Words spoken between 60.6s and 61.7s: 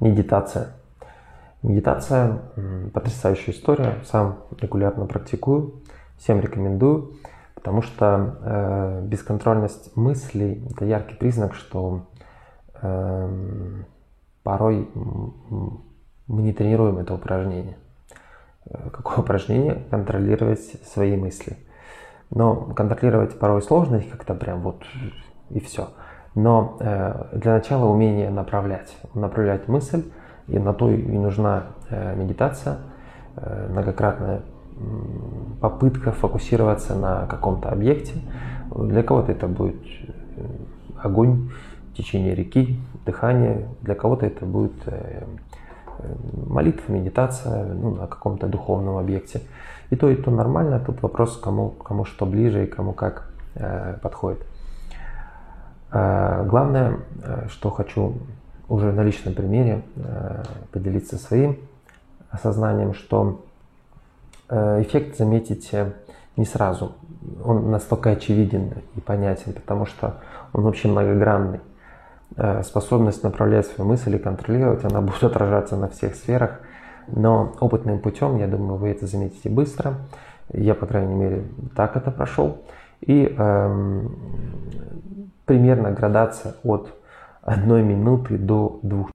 поделиться своим